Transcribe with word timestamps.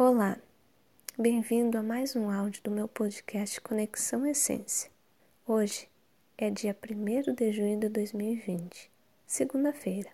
Olá, 0.00 0.38
bem-vindo 1.18 1.76
a 1.76 1.82
mais 1.82 2.14
um 2.14 2.30
áudio 2.30 2.62
do 2.62 2.70
meu 2.70 2.86
podcast 2.86 3.60
Conexão 3.60 4.24
Essência. 4.24 4.88
Hoje 5.44 5.88
é 6.38 6.48
dia 6.50 6.72
1 6.88 7.34
de 7.34 7.50
junho 7.50 7.80
de 7.80 7.88
2020, 7.88 8.88
segunda-feira. 9.26 10.08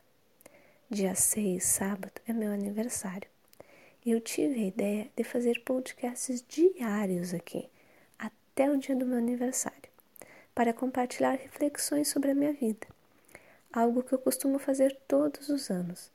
Dia 0.88 1.14
6, 1.14 1.62
sábado, 1.62 2.18
é 2.26 2.32
meu 2.32 2.50
aniversário. 2.50 3.28
E 4.06 4.12
eu 4.12 4.22
tive 4.22 4.58
a 4.58 4.68
ideia 4.68 5.10
de 5.14 5.22
fazer 5.22 5.60
podcasts 5.66 6.42
diários 6.48 7.34
aqui, 7.34 7.68
até 8.18 8.70
o 8.70 8.78
dia 8.78 8.96
do 8.96 9.04
meu 9.04 9.18
aniversário, 9.18 9.90
para 10.54 10.72
compartilhar 10.72 11.32
reflexões 11.34 12.08
sobre 12.08 12.30
a 12.30 12.34
minha 12.34 12.54
vida. 12.54 12.86
Algo 13.70 14.02
que 14.02 14.14
eu 14.14 14.18
costumo 14.18 14.58
fazer 14.58 14.96
todos 15.06 15.50
os 15.50 15.70
anos. 15.70 16.10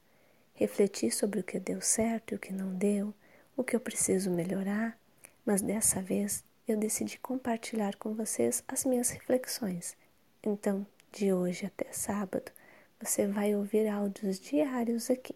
Refletir 0.55 1.11
sobre 1.11 1.41
o 1.41 1.43
que 1.43 1.59
deu 1.59 1.79
certo 1.81 2.31
e 2.31 2.35
o 2.35 2.39
que 2.39 2.51
não 2.51 2.73
deu 2.73 3.13
o 3.59 3.63
que 3.63 3.75
eu 3.75 3.79
preciso 3.81 4.31
melhorar, 4.31 4.97
mas 5.45 5.61
dessa 5.61 6.01
vez 6.01 6.45
eu 6.65 6.77
decidi 6.77 7.19
compartilhar 7.19 7.93
com 7.97 8.13
vocês 8.13 8.63
as 8.65 8.85
minhas 8.85 9.09
reflexões. 9.09 9.97
Então, 10.41 10.87
de 11.11 11.33
hoje 11.33 11.65
até 11.65 11.91
sábado, 11.91 12.53
você 13.01 13.27
vai 13.27 13.53
ouvir 13.53 13.85
áudios 13.89 14.39
diários 14.39 15.09
aqui. 15.09 15.35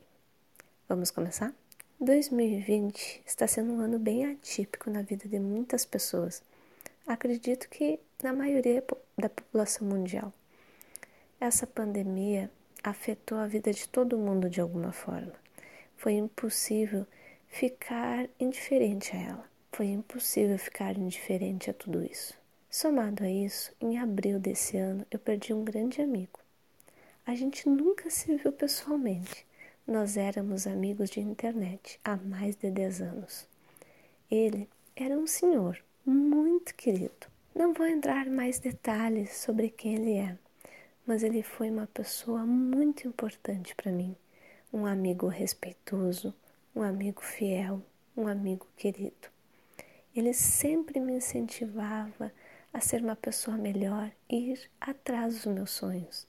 Vamos 0.88 1.12
começar? 1.12 1.54
2020 2.00 3.24
está 3.26 3.46
sendo 3.46 3.74
um 3.74 3.82
ano 3.82 4.00
bem 4.00 4.26
atípico 4.32 4.90
na 4.90 5.02
vida 5.02 5.28
de 5.28 5.38
muitas 5.38 5.84
pessoas. 5.84 6.42
Acredito 7.06 7.68
que 7.68 8.00
na 8.24 8.32
maioria 8.32 8.82
da 9.18 9.28
população 9.28 9.86
mundial. 9.86 10.32
Essa 11.42 11.68
pandemia 11.68 12.50
afetou 12.82 13.38
a 13.38 13.48
vida 13.48 13.74
de 13.74 13.86
todo 13.90 14.18
mundo 14.18 14.50
de 14.50 14.62
alguma 14.62 14.94
forma. 14.94 15.34
Foi 15.98 16.14
impossível 16.14 17.06
ficar 17.54 18.28
indiferente 18.40 19.16
a 19.16 19.20
ela. 19.20 19.50
Foi 19.72 19.86
impossível 19.86 20.58
ficar 20.58 20.98
indiferente 20.98 21.70
a 21.70 21.74
tudo 21.74 22.04
isso. 22.04 22.34
Somado 22.68 23.24
a 23.24 23.30
isso, 23.30 23.72
em 23.80 24.00
abril 24.00 24.40
desse 24.40 24.76
ano 24.76 25.06
eu 25.12 25.20
perdi 25.20 25.54
um 25.54 25.64
grande 25.64 26.02
amigo. 26.02 26.40
A 27.24 27.36
gente 27.36 27.70
nunca 27.70 28.10
se 28.10 28.36
viu 28.38 28.52
pessoalmente. 28.52 29.46
Nós 29.86 30.18
éramos 30.18 30.66
amigos 30.66 31.12
de 31.12 31.20
internet 31.20 32.00
há 32.04 32.18
mais 32.18 32.56
de 32.56 32.72
10 32.72 33.02
anos. 33.02 33.48
Ele 34.32 34.68
era 34.96 35.16
um 35.16 35.28
senhor 35.28 35.80
muito 36.04 36.74
querido. 36.74 37.28
Não 37.54 37.72
vou 37.72 37.86
entrar 37.86 38.26
mais 38.26 38.58
detalhes 38.58 39.32
sobre 39.38 39.70
quem 39.70 39.94
ele 39.94 40.14
é, 40.14 40.36
mas 41.06 41.22
ele 41.22 41.44
foi 41.44 41.70
uma 41.70 41.86
pessoa 41.86 42.48
muito 42.48 43.08
importante 43.08 43.76
para 43.76 43.92
mim, 43.92 44.16
um 44.74 44.88
amigo 44.88 45.28
respeitoso, 45.28 46.34
um 46.76 46.82
amigo 46.82 47.22
fiel, 47.22 47.82
um 48.16 48.28
amigo 48.28 48.68
querido. 48.76 49.30
Ele 50.16 50.34
sempre 50.34 51.00
me 51.00 51.14
incentivava 51.14 52.32
a 52.72 52.80
ser 52.80 53.02
uma 53.02 53.16
pessoa 53.16 53.58
melhor 53.58 54.12
e 54.30 54.54
ir 54.54 54.72
atrás 54.82 55.36
dos 55.36 55.46
meus 55.54 55.72
sonhos. 55.72 56.28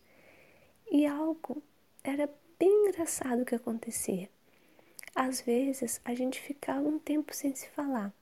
E 0.91 1.06
algo 1.06 1.62
era 2.03 2.28
bem 2.59 2.89
engraçado 2.89 3.45
que 3.45 3.55
acontecia. 3.55 4.28
Às 5.15 5.41
vezes 5.41 6.00
a 6.05 6.15
gente 6.15 6.41
ficava 6.41 6.87
um 6.87 6.98
tempo 6.98 7.34
sem 7.34 7.55
se 7.55 7.69
falar, 7.69 8.12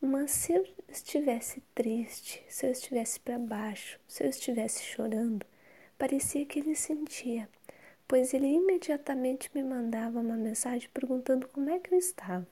mas 0.00 0.30
se 0.30 0.52
eu 0.52 0.66
estivesse 0.88 1.62
triste, 1.74 2.42
se 2.48 2.66
eu 2.66 2.72
estivesse 2.72 3.20
para 3.20 3.38
baixo, 3.38 4.00
se 4.08 4.24
eu 4.24 4.28
estivesse 4.28 4.82
chorando, 4.82 5.44
parecia 5.98 6.46
que 6.46 6.58
ele 6.58 6.74
sentia 6.74 7.48
pois 8.06 8.34
ele 8.34 8.46
imediatamente 8.46 9.50
me 9.54 9.62
mandava 9.62 10.20
uma 10.20 10.36
mensagem 10.36 10.88
perguntando 10.92 11.48
como 11.48 11.70
é 11.70 11.78
que 11.78 11.94
eu 11.94 11.98
estava. 11.98 12.46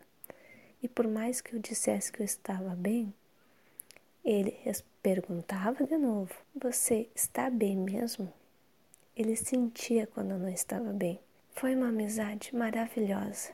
E 0.82 0.88
por 0.88 1.06
mais 1.06 1.40
que 1.40 1.54
eu 1.54 1.60
dissesse 1.60 2.10
que 2.10 2.20
eu 2.20 2.24
estava 2.24 2.74
bem, 2.74 3.12
ele 4.24 4.56
perguntava 5.02 5.84
de 5.84 5.96
novo: 5.96 6.34
Você 6.54 7.08
está 7.14 7.50
bem 7.50 7.76
mesmo? 7.76 8.32
Ele 9.16 9.36
sentia 9.36 10.06
quando 10.06 10.32
eu 10.32 10.38
não 10.38 10.48
estava 10.48 10.92
bem. 10.92 11.20
Foi 11.50 11.74
uma 11.74 11.88
amizade 11.88 12.54
maravilhosa. 12.54 13.50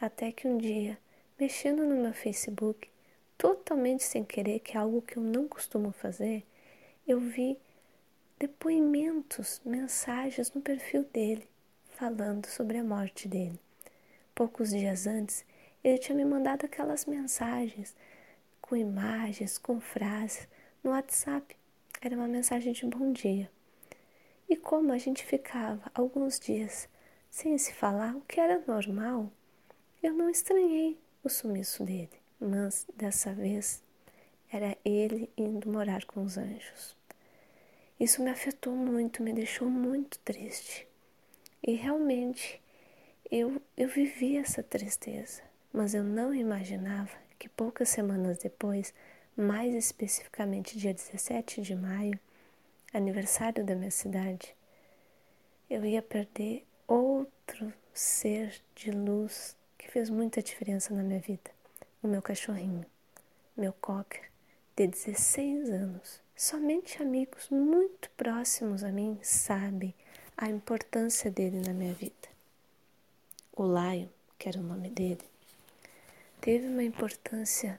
Até 0.00 0.32
que 0.32 0.48
um 0.48 0.58
dia, 0.58 0.98
mexendo 1.38 1.84
no 1.84 1.94
meu 1.94 2.12
Facebook, 2.12 2.88
totalmente 3.38 4.02
sem 4.02 4.24
querer, 4.24 4.60
que 4.60 4.76
é 4.76 4.80
algo 4.80 5.02
que 5.02 5.16
eu 5.16 5.22
não 5.22 5.46
costumo 5.46 5.92
fazer, 5.92 6.44
eu 7.06 7.20
vi 7.20 7.58
depoimentos, 8.38 9.60
mensagens 9.64 10.52
no 10.52 10.60
perfil 10.60 11.04
dele, 11.04 11.48
falando 11.90 12.46
sobre 12.46 12.78
a 12.78 12.84
morte 12.84 13.28
dele. 13.28 13.58
Poucos 14.34 14.70
dias 14.70 15.06
antes, 15.06 15.44
ele 15.82 15.98
tinha 15.98 16.16
me 16.16 16.24
mandado 16.24 16.64
aquelas 16.64 17.06
mensagens 17.06 17.94
com 18.60 18.76
imagens, 18.76 19.58
com 19.58 19.80
frases 19.80 20.48
no 20.82 20.90
WhatsApp. 20.90 21.56
Era 22.00 22.16
uma 22.16 22.26
mensagem 22.26 22.72
de 22.72 22.86
bom 22.86 23.12
dia. 23.12 23.50
E 24.48 24.56
como 24.56 24.92
a 24.92 24.98
gente 24.98 25.24
ficava 25.24 25.90
alguns 25.94 26.38
dias 26.40 26.88
sem 27.30 27.56
se 27.58 27.72
falar, 27.72 28.16
o 28.16 28.20
que 28.22 28.40
era 28.40 28.62
normal, 28.66 29.30
eu 30.02 30.12
não 30.12 30.28
estranhei 30.28 30.98
o 31.22 31.28
sumiço 31.28 31.84
dele. 31.84 32.10
Mas 32.40 32.86
dessa 32.96 33.32
vez 33.32 33.82
era 34.50 34.76
ele 34.84 35.30
indo 35.36 35.70
morar 35.70 36.04
com 36.04 36.22
os 36.22 36.36
anjos. 36.36 36.96
Isso 37.98 38.22
me 38.22 38.30
afetou 38.30 38.74
muito, 38.74 39.22
me 39.22 39.32
deixou 39.32 39.68
muito 39.68 40.18
triste. 40.20 40.86
E 41.62 41.74
realmente 41.74 42.60
eu, 43.30 43.60
eu 43.76 43.88
vivi 43.88 44.36
essa 44.36 44.62
tristeza, 44.62 45.42
mas 45.72 45.94
eu 45.94 46.02
não 46.02 46.34
imaginava 46.34 47.16
que 47.38 47.48
poucas 47.48 47.88
semanas 47.88 48.38
depois, 48.38 48.92
mais 49.36 49.74
especificamente 49.74 50.78
dia 50.78 50.92
17 50.92 51.62
de 51.62 51.74
maio, 51.74 52.18
aniversário 52.92 53.64
da 53.64 53.74
minha 53.74 53.90
cidade, 53.90 54.54
eu 55.68 55.84
ia 55.84 56.02
perder 56.02 56.66
outro 56.86 57.72
ser 57.92 58.62
de 58.74 58.90
luz 58.90 59.56
que 59.78 59.90
fez 59.90 60.10
muita 60.10 60.42
diferença 60.42 60.94
na 60.94 61.02
minha 61.02 61.20
vida. 61.20 61.50
O 62.02 62.08
meu 62.08 62.22
cachorrinho, 62.22 62.84
meu 63.56 63.72
cocker, 63.72 64.30
de 64.76 64.86
16 64.86 65.70
anos. 65.70 66.23
Somente 66.36 67.00
amigos 67.00 67.48
muito 67.48 68.10
próximos 68.16 68.82
a 68.82 68.90
mim 68.90 69.20
sabem 69.22 69.94
a 70.36 70.48
importância 70.48 71.30
dele 71.30 71.60
na 71.60 71.72
minha 71.72 71.94
vida. 71.94 72.28
O 73.52 73.62
Laio, 73.62 74.10
que 74.36 74.48
era 74.48 74.58
o 74.58 74.62
nome 74.62 74.90
dele, 74.90 75.22
teve 76.40 76.66
uma 76.66 76.82
importância 76.82 77.78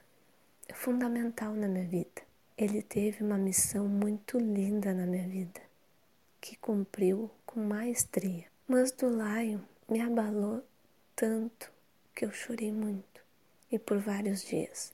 fundamental 0.74 1.54
na 1.54 1.68
minha 1.68 1.86
vida. 1.86 2.22
Ele 2.58 2.82
teve 2.82 3.26
uma 3.26 3.38
missão 3.38 3.90
muito 3.90 4.40
linda 4.40 4.94
na 4.94 5.06
minha 5.06 5.28
vida, 5.28 5.62
que 6.40 6.56
cumpriu 6.56 7.30
com 7.46 7.60
maestria. 7.60 8.46
Mas 8.66 8.90
do 8.90 9.10
Laio 9.10 9.62
me 9.90 10.00
abalou 10.00 10.64
tanto 11.14 11.70
que 12.16 12.24
eu 12.24 12.32
chorei 12.32 12.72
muito 12.72 13.22
e 13.70 13.78
por 13.78 13.98
vários 13.98 14.46
dias. 14.46 14.94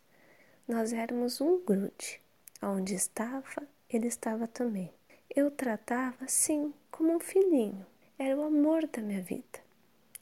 Nós 0.67 0.91
éramos 0.93 1.39
um 1.39 1.63
grude 1.63 2.19
Onde 2.61 2.93
estava, 2.93 3.67
ele 3.89 4.07
estava 4.07 4.47
também. 4.47 4.93
Eu 5.33 5.49
tratava, 5.49 6.27
sim, 6.27 6.73
como 6.91 7.15
um 7.15 7.19
filhinho. 7.19 7.85
Era 8.19 8.37
o 8.37 8.43
amor 8.43 8.85
da 8.87 9.01
minha 9.01 9.21
vida. 9.21 9.59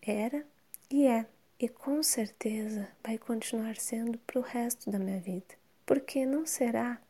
Era 0.01 0.45
e 0.89 1.05
é. 1.05 1.25
E 1.59 1.67
com 1.67 2.01
certeza 2.01 2.87
vai 3.03 3.17
continuar 3.17 3.75
sendo 3.75 4.17
para 4.19 4.39
o 4.39 4.43
resto 4.43 4.89
da 4.89 4.97
minha 4.97 5.19
vida. 5.19 5.55
Porque 5.85 6.25
não 6.25 6.45
será 6.45 7.01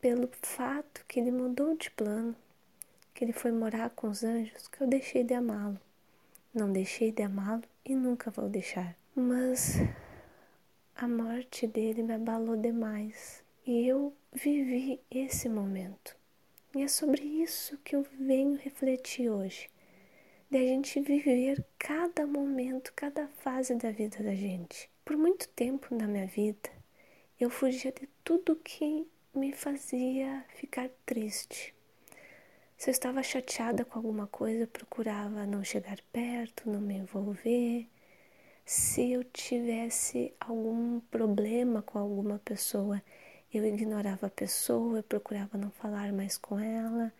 pelo 0.00 0.28
fato 0.42 1.02
que 1.08 1.18
ele 1.18 1.30
mudou 1.30 1.74
de 1.74 1.90
plano, 1.92 2.36
que 3.14 3.24
ele 3.24 3.32
foi 3.32 3.52
morar 3.52 3.88
com 3.90 4.08
os 4.08 4.22
anjos, 4.22 4.68
que 4.68 4.82
eu 4.82 4.86
deixei 4.86 5.24
de 5.24 5.32
amá-lo. 5.32 5.80
Não 6.52 6.70
deixei 6.70 7.10
de 7.10 7.22
amá-lo 7.22 7.62
e 7.82 7.94
nunca 7.94 8.30
vou 8.30 8.48
deixar. 8.48 8.94
Mas 9.14 9.76
a 10.94 11.08
morte 11.08 11.66
dele 11.66 12.02
me 12.02 12.14
abalou 12.14 12.56
demais. 12.56 13.42
E 13.66 13.86
eu 13.86 14.12
vivi 14.32 14.98
esse 15.10 15.48
momento. 15.48 16.16
E 16.74 16.82
é 16.82 16.88
sobre 16.88 17.22
isso 17.22 17.76
que 17.84 17.94
eu 17.94 18.06
venho 18.18 18.56
refletir 18.56 19.28
hoje. 19.28 19.68
De 20.50 20.56
a 20.56 20.60
gente 20.60 21.00
viver 21.00 21.64
cada 21.78 22.26
momento, 22.26 22.92
cada 22.94 23.28
fase 23.28 23.74
da 23.74 23.90
vida 23.90 24.22
da 24.22 24.34
gente. 24.34 24.88
Por 25.04 25.16
muito 25.16 25.48
tempo 25.48 25.94
na 25.94 26.06
minha 26.06 26.26
vida, 26.26 26.70
eu 27.38 27.50
fugia 27.50 27.92
de 27.92 28.08
tudo 28.24 28.56
que 28.56 29.06
me 29.34 29.52
fazia 29.52 30.44
ficar 30.56 30.88
triste. 31.04 31.74
Se 32.76 32.88
eu 32.88 32.92
estava 32.92 33.22
chateada 33.22 33.84
com 33.84 33.98
alguma 33.98 34.26
coisa, 34.26 34.62
eu 34.64 34.68
procurava 34.68 35.46
não 35.46 35.62
chegar 35.62 35.98
perto, 36.12 36.70
não 36.70 36.80
me 36.80 36.94
envolver. 36.94 37.86
Se 38.64 39.12
eu 39.12 39.24
tivesse 39.24 40.34
algum 40.40 41.00
problema 41.00 41.82
com 41.82 41.98
alguma 41.98 42.38
pessoa, 42.38 43.02
eu 43.52 43.64
ignorava 43.66 44.26
a 44.26 44.30
pessoa, 44.30 44.98
eu 44.98 45.02
procurava 45.02 45.58
não 45.58 45.70
falar 45.70 46.12
mais 46.12 46.38
com 46.38 46.58
ela. 46.58 47.12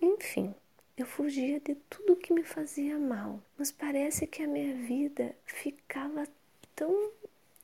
Enfim, 0.00 0.54
eu 0.96 1.06
fugia 1.06 1.60
de 1.60 1.74
tudo 1.90 2.16
que 2.16 2.32
me 2.32 2.42
fazia 2.42 2.98
mal, 2.98 3.40
mas 3.58 3.70
parece 3.70 4.26
que 4.26 4.42
a 4.42 4.48
minha 4.48 4.74
vida 4.74 5.34
ficava 5.44 6.26
tão 6.74 7.10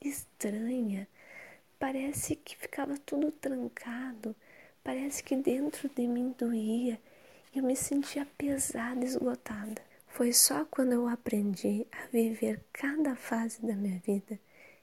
estranha. 0.01 1.07
Parece 1.79 2.37
que 2.37 2.57
ficava 2.57 2.97
tudo 2.99 3.31
trancado. 3.33 4.35
Parece 4.85 5.23
que 5.23 5.37
dentro 5.37 5.89
de 5.89 6.07
mim 6.07 6.35
doía. 6.39 7.01
Eu 7.55 7.63
me 7.63 7.77
sentia 7.77 8.27
pesada, 8.39 9.05
esgotada. 9.05 9.83
Foi 10.09 10.33
só 10.33 10.65
quando 10.65 10.93
eu 10.93 11.09
aprendi 11.09 11.87
a 11.93 12.07
viver 12.07 12.61
cada 12.73 13.15
fase 13.17 13.65
da 13.65 13.75
minha 13.75 13.99
vida 14.01 14.39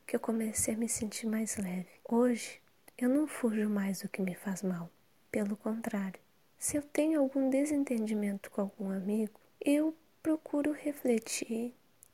que 0.06 0.16
eu 0.16 0.20
comecei 0.20 0.74
a 0.74 0.78
me 0.78 0.90
sentir 0.90 1.28
mais 1.28 1.56
leve. 1.58 1.88
Hoje, 2.04 2.60
eu 3.06 3.10
não 3.10 3.28
fujo 3.28 3.70
mais 3.70 4.02
do 4.02 4.10
que 4.10 4.22
me 4.22 4.36
faz 4.36 4.64
mal. 4.64 4.90
Pelo 5.32 5.56
contrário, 5.56 6.20
se 6.58 6.76
eu 6.76 6.82
tenho 6.82 7.20
algum 7.20 7.50
desentendimento 7.50 8.52
com 8.52 8.62
algum 8.62 8.90
amigo, 8.92 9.40
eu 9.62 9.96
procuro 10.22 10.72
refletir 10.72 11.74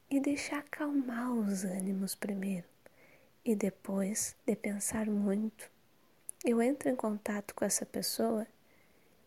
e 0.10 0.20
deixar 0.20 0.60
acalmar 0.60 1.32
os 1.34 1.64
ânimos 1.64 2.14
primeiro. 2.14 2.68
E 3.44 3.56
depois 3.56 4.36
de 4.46 4.56
pensar 4.56 5.08
muito, 5.08 5.70
eu 6.44 6.62
entro 6.62 6.90
em 6.90 6.96
contato 6.96 7.56
com 7.56 7.66
essa 7.66 7.86
pessoa 7.86 8.46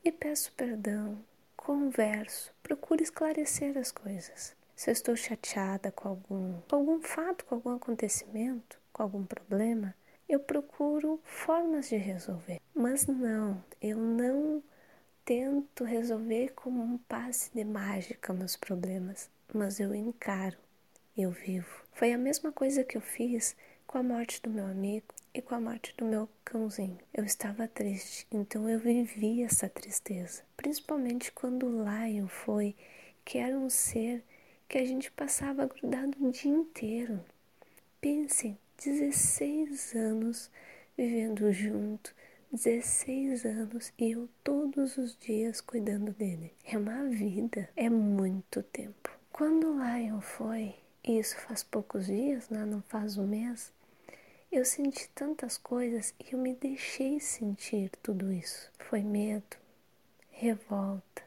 e 0.04 0.12
peço 0.12 0.52
perdão, 0.52 1.18
converso, 1.56 2.52
procuro 2.62 3.02
esclarecer 3.02 3.76
as 3.76 3.90
coisas. 3.90 4.56
Se 4.76 4.90
eu 4.90 4.92
estou 4.92 5.16
chateada 5.16 5.90
com 5.90 6.08
algum, 6.08 6.60
com 6.62 6.76
algum 6.76 7.02
fato, 7.02 7.44
com 7.44 7.56
algum 7.56 7.74
acontecimento, 7.74 8.80
com 8.92 9.02
algum 9.02 9.24
problema, 9.24 9.94
eu 10.28 10.38
procuro 10.38 11.20
formas 11.24 11.88
de 11.88 11.96
resolver. 11.96 12.60
Mas 12.74 13.06
não, 13.06 13.62
eu 13.80 13.96
não 13.96 14.62
tento 15.24 15.84
resolver 15.84 16.52
como 16.54 16.82
um 16.82 16.98
passe 16.98 17.50
de 17.54 17.64
mágica 17.64 18.32
meus 18.32 18.56
problemas, 18.56 19.30
mas 19.52 19.80
eu 19.80 19.94
encaro, 19.94 20.56
eu 21.16 21.30
vivo. 21.30 21.84
Foi 21.92 22.12
a 22.12 22.18
mesma 22.18 22.52
coisa 22.52 22.84
que 22.84 22.96
eu 22.96 23.00
fiz 23.00 23.56
com 23.86 23.98
a 23.98 24.02
morte 24.02 24.42
do 24.42 24.50
meu 24.50 24.66
amigo 24.66 25.06
e 25.32 25.40
com 25.40 25.54
a 25.54 25.60
morte 25.60 25.94
do 25.96 26.04
meu 26.04 26.28
cãozinho. 26.44 26.98
Eu 27.12 27.24
estava 27.24 27.66
triste, 27.66 28.26
então 28.30 28.68
eu 28.68 28.78
vivi 28.78 29.42
essa 29.42 29.68
tristeza, 29.68 30.42
principalmente 30.56 31.32
quando 31.32 31.66
o 31.66 31.84
Lion 31.84 32.28
foi, 32.28 32.76
que 33.24 33.38
era 33.38 33.56
um 33.56 33.70
ser 33.70 34.22
que 34.68 34.76
a 34.76 34.84
gente 34.84 35.10
passava 35.10 35.66
grudado 35.66 36.12
o 36.20 36.30
dia 36.30 36.52
inteiro. 36.52 37.24
Pensem, 38.00 38.58
16 38.78 39.96
anos 39.96 40.48
vivendo 40.96 41.52
junto, 41.52 42.14
16 42.52 43.44
anos 43.44 43.92
e 43.98 44.12
eu 44.12 44.28
todos 44.44 44.96
os 44.96 45.16
dias 45.18 45.60
cuidando 45.60 46.12
dele. 46.12 46.54
É 46.64 46.78
uma 46.78 47.04
vida, 47.08 47.68
é 47.74 47.90
muito 47.90 48.62
tempo. 48.62 49.10
Quando 49.32 49.74
Lion 49.74 50.20
foi, 50.20 50.76
e 51.02 51.18
isso 51.18 51.36
faz 51.38 51.64
poucos 51.64 52.06
dias, 52.06 52.48
né? 52.50 52.64
não 52.64 52.80
faz 52.82 53.18
um 53.18 53.26
mês, 53.26 53.72
eu 54.50 54.64
senti 54.64 55.08
tantas 55.10 55.58
coisas 55.58 56.14
e 56.20 56.32
eu 56.32 56.38
me 56.38 56.54
deixei 56.54 57.18
sentir 57.18 57.90
tudo 58.00 58.32
isso. 58.32 58.70
Foi 58.78 59.02
medo, 59.02 59.56
revolta, 60.30 61.24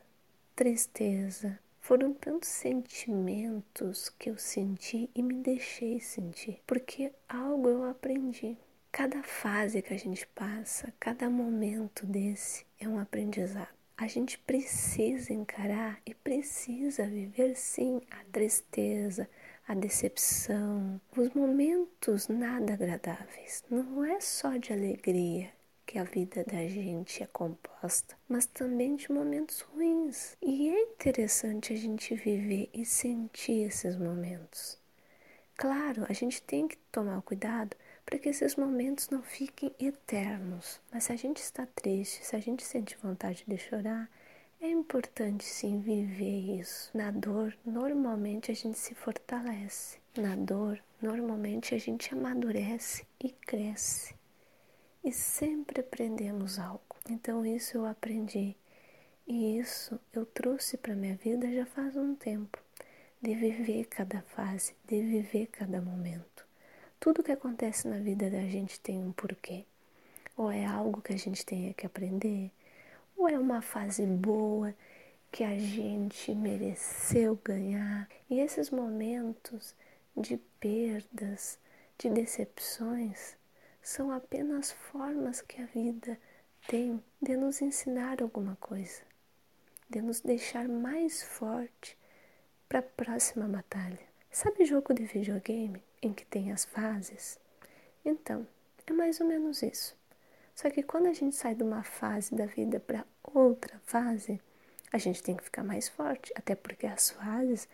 tristeza. 0.56 1.59
Foram 1.81 2.13
tantos 2.13 2.48
sentimentos 2.48 4.07
que 4.10 4.30
eu 4.30 4.38
senti 4.38 5.10
e 5.16 5.24
me 5.24 5.33
deixei 5.42 6.00
sentir, 6.00 6.62
porque 6.66 7.12
algo 7.28 7.68
eu 7.68 7.83
aprendi. 7.83 8.56
Cada 8.92 9.24
fase 9.24 9.81
que 9.81 9.92
a 9.92 9.98
gente 9.98 10.28
passa, 10.28 10.94
cada 11.00 11.28
momento 11.28 12.06
desse 12.06 12.68
é 12.80 12.88
um 12.88 13.00
aprendizado. 13.00 13.68
A 13.98 14.07
gente 14.07 14.38
precisa 14.38 15.33
encarar 15.33 16.00
e 16.06 16.13
precisa 16.13 17.07
viver 17.07 17.56
sim 17.56 18.00
a 18.12 18.24
tristeza, 18.31 19.27
a 19.68 19.74
decepção, 19.74 21.01
os 21.18 21.31
momentos 21.31 22.27
nada 22.27 22.74
agradáveis. 22.74 23.63
Não 23.69 24.06
é 24.06 24.22
só 24.22 24.56
de 24.56 24.72
alegria 24.72 25.51
que 25.86 25.98
a 25.98 26.04
vida 26.04 26.44
da 26.44 26.68
gente 26.68 27.24
é 27.24 27.28
composta, 27.28 28.18
mas 28.28 28.45
também 28.45 28.95
de 28.95 29.12
momentos 29.12 29.62
ruins. 29.62 30.38
E 30.42 30.69
é 30.69 30.81
interessante 30.81 31.74
a 31.74 31.75
gente 31.75 32.16
viver 32.16 32.69
e 32.74 32.86
sentir 32.86 33.68
esses 33.68 33.95
momentos. 33.95 34.80
Claro, 35.56 36.06
a 36.10 36.13
gente 36.13 36.42
tem 36.42 36.68
que 36.68 36.78
tomar 36.92 37.22
cuidado 37.22 37.75
para 38.06 38.18
que 38.18 38.30
esses 38.30 38.56
momentos 38.56 39.10
não 39.10 39.22
fiquem 39.22 39.74
eternos. 39.80 40.81
Mas 40.92 41.04
se 41.04 41.13
a 41.13 41.16
gente 41.16 41.38
está 41.38 41.66
triste, 41.66 42.25
se 42.25 42.36
a 42.36 42.39
gente 42.39 42.63
sente 42.63 42.98
vontade 42.98 43.44
de 43.48 43.57
chorar, 43.57 44.10
é 44.60 44.69
importante 44.69 45.44
sim 45.44 45.80
viver 45.80 46.60
isso. 46.60 46.89
Na 46.95 47.12
dor, 47.12 47.57
normalmente 47.66 48.51
a 48.51 48.56
gente 48.56 48.77
se 48.77 48.94
fortalece. 48.94 50.00
Na 50.16 50.36
dor, 50.36 50.80
normalmente 51.01 51.74
a 51.74 51.77
gente 51.77 52.13
amadurece 52.13 53.06
e 53.19 53.30
cresce. 53.30 54.16
E 55.03 55.12
sempre 55.12 55.81
aprendemos 55.81 56.59
algo. 56.59 56.95
Então 57.09 57.44
isso 57.44 57.77
eu 57.77 57.86
aprendi. 57.86 58.56
E 59.27 59.57
isso 59.57 60.00
eu 60.13 60.25
trouxe 60.25 60.77
para 60.77 60.95
minha 60.95 61.15
vida 61.15 61.51
já 61.51 61.65
faz 61.65 61.95
um 61.95 62.13
tempo, 62.13 62.59
de 63.21 63.33
viver 63.33 63.86
cada 63.86 64.21
fase, 64.21 64.75
de 64.86 65.01
viver 65.01 65.48
cada 65.48 65.81
momento. 65.81 66.45
Tudo 67.00 67.24
que 67.24 67.31
acontece 67.31 67.88
na 67.88 67.98
vida 67.98 68.30
da 68.30 68.42
gente 68.42 68.80
tem 68.80 69.00
um 69.00 69.12
porquê. 69.12 69.65
Ou 70.38 70.51
é 70.51 70.65
algo 70.65 71.01
que 71.01 71.13
a 71.13 71.18
gente 71.18 71.45
tenha 71.45 71.74
que 71.74 71.86
aprender, 71.86 72.51
ou 73.18 73.27
é 73.27 73.39
uma 73.39 73.62
fase 73.62 74.06
boa 74.06 74.74
que 75.31 75.44
a 75.44 75.57
gente 75.57 76.33
mereceu 76.36 77.39
ganhar. 77.44 78.07
E 78.30 78.39
esses 78.39 78.69
momentos 78.69 79.74
de 80.15 80.38
perdas, 80.59 81.57
de 81.98 82.09
decepções, 82.09 83.36
são 83.81 84.12
apenas 84.12 84.72
formas 84.72 85.42
que 85.42 85.62
a 85.62 85.66
vida 85.66 86.18
tem 86.68 87.04
de 87.22 87.36
nos 87.36 87.62
ensinar 87.62 88.22
alguma 88.22 88.56
coisa, 88.57 89.01
de 89.89 90.01
nos 90.01 90.22
deixar 90.22 90.68
mais 90.68 91.24
forte 91.24 91.98
para 92.69 92.80
a 92.80 92.83
próxima 92.83 93.48
batalha. 93.48 94.00
Sabe 94.30 94.66
jogo 94.66 94.94
de 94.94 95.04
videogame 95.04 95.83
em 96.01 96.13
que 96.13 96.25
tem 96.25 96.51
as 96.51 96.63
fases? 96.66 97.39
Então, 98.06 98.48
é 98.88 98.94
mais 98.94 99.19
ou 99.19 99.28
menos 99.28 99.62
isso. 99.62 99.98
Só 100.56 100.69
que 100.69 100.84
quando 100.84 101.07
a 101.07 101.13
gente 101.13 101.36
sai 101.36 101.56
de 101.56 101.63
uma 101.63 101.84
fase 101.84 102.34
da 102.36 102.45
vida 102.45 102.80
para 102.80 103.06
outra 103.24 103.80
fase, 103.86 104.39
a 104.92 104.98
gente 104.98 105.24
tem 105.24 105.36
que 105.36 105.44
ficar 105.44 105.63
mais 105.63 105.89
forte, 105.89 106.31
até 106.36 106.56
porque 106.56 106.86
as 106.86 107.12
fases 107.12 107.68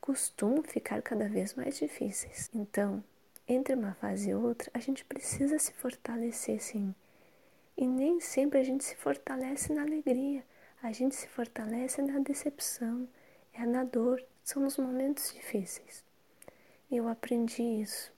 costumam 0.00 0.62
ficar 0.62 1.02
cada 1.02 1.28
vez 1.28 1.54
mais 1.54 1.76
difíceis. 1.76 2.50
Então, 2.54 3.04
entre 3.52 3.74
uma 3.74 3.94
fase 3.94 4.30
e 4.30 4.34
outra, 4.34 4.70
a 4.72 4.78
gente 4.78 5.04
precisa 5.04 5.58
se 5.58 5.72
fortalecer 5.72 6.62
sim. 6.62 6.94
E 7.76 7.84
nem 7.84 8.20
sempre 8.20 8.60
a 8.60 8.62
gente 8.62 8.84
se 8.84 8.94
fortalece 8.94 9.72
na 9.72 9.82
alegria, 9.82 10.44
a 10.80 10.92
gente 10.92 11.16
se 11.16 11.26
fortalece 11.26 12.00
na 12.00 12.20
decepção, 12.20 13.08
é 13.52 13.66
na 13.66 13.82
dor, 13.82 14.24
são 14.44 14.62
nos 14.62 14.76
momentos 14.76 15.32
difíceis. 15.34 16.04
Eu 16.90 17.08
aprendi 17.08 17.62
isso. 17.62 18.12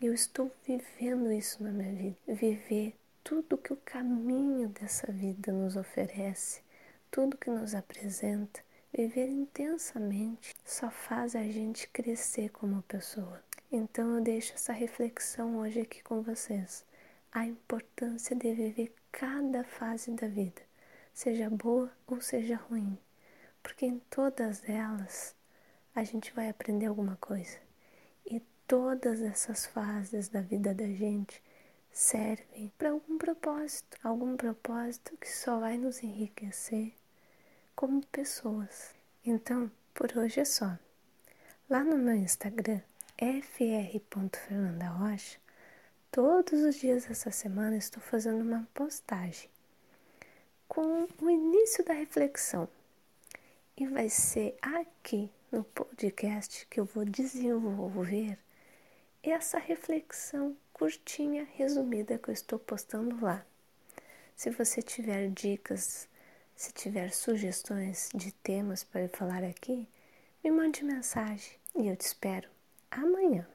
Eu 0.00 0.14
estou 0.14 0.52
vivendo 0.64 1.32
isso 1.32 1.62
na 1.64 1.70
minha 1.70 1.92
vida. 1.92 2.16
Viver 2.28 2.94
tudo 3.24 3.58
que 3.58 3.72
o 3.72 3.78
caminho 3.84 4.68
dessa 4.68 5.10
vida 5.10 5.50
nos 5.52 5.76
oferece, 5.76 6.62
tudo 7.10 7.36
que 7.36 7.50
nos 7.50 7.74
apresenta, 7.74 8.60
viver 8.92 9.28
intensamente 9.28 10.54
só 10.64 10.90
faz 10.90 11.34
a 11.34 11.42
gente 11.42 11.88
crescer 11.88 12.50
como 12.50 12.82
pessoa. 12.82 13.45
Então 13.70 14.14
eu 14.14 14.22
deixo 14.22 14.54
essa 14.54 14.72
reflexão 14.72 15.58
hoje 15.58 15.80
aqui 15.80 16.00
com 16.02 16.22
vocês. 16.22 16.84
A 17.32 17.44
importância 17.44 18.36
de 18.36 18.54
viver 18.54 18.94
cada 19.10 19.64
fase 19.64 20.12
da 20.12 20.28
vida, 20.28 20.62
seja 21.12 21.50
boa 21.50 21.90
ou 22.06 22.20
seja 22.20 22.56
ruim, 22.56 22.96
porque 23.62 23.84
em 23.84 23.98
todas 24.08 24.66
elas 24.68 25.34
a 25.94 26.04
gente 26.04 26.32
vai 26.32 26.48
aprender 26.48 26.86
alguma 26.86 27.16
coisa. 27.16 27.58
E 28.24 28.40
todas 28.68 29.20
essas 29.20 29.66
fases 29.66 30.28
da 30.28 30.40
vida 30.40 30.72
da 30.72 30.86
gente 30.86 31.42
servem 31.90 32.72
para 32.78 32.90
algum 32.90 33.18
propósito, 33.18 33.98
algum 34.04 34.36
propósito 34.36 35.16
que 35.16 35.28
só 35.28 35.58
vai 35.58 35.76
nos 35.76 36.02
enriquecer 36.04 36.92
como 37.74 38.06
pessoas. 38.06 38.94
Então, 39.24 39.70
por 39.92 40.16
hoje 40.16 40.40
é 40.40 40.44
só. 40.44 40.78
Lá 41.68 41.82
no 41.82 41.98
meu 41.98 42.14
Instagram, 42.14 42.80
fr.fernandarocha, 43.18 45.38
todos 46.10 46.60
os 46.60 46.74
dias 46.76 47.06
dessa 47.06 47.30
semana 47.30 47.78
estou 47.78 48.02
fazendo 48.02 48.42
uma 48.42 48.68
postagem 48.74 49.48
com 50.68 51.08
o 51.22 51.30
início 51.30 51.82
da 51.82 51.94
reflexão. 51.94 52.68
E 53.74 53.86
vai 53.86 54.10
ser 54.10 54.54
aqui 54.60 55.32
no 55.50 55.64
podcast 55.64 56.66
que 56.66 56.78
eu 56.78 56.84
vou 56.84 57.06
desenvolver 57.06 58.38
essa 59.22 59.58
reflexão 59.58 60.54
curtinha, 60.72 61.48
resumida 61.54 62.18
que 62.18 62.28
eu 62.28 62.34
estou 62.34 62.58
postando 62.58 63.24
lá. 63.24 63.46
Se 64.34 64.50
você 64.50 64.82
tiver 64.82 65.30
dicas, 65.30 66.06
se 66.54 66.70
tiver 66.72 67.12
sugestões 67.12 68.10
de 68.14 68.32
temas 68.32 68.84
para 68.84 69.08
falar 69.08 69.42
aqui, 69.42 69.88
me 70.44 70.50
mande 70.50 70.84
mensagem 70.84 71.56
e 71.74 71.88
eu 71.88 71.96
te 71.96 72.02
espero 72.02 72.55
amanhã. 72.90 73.46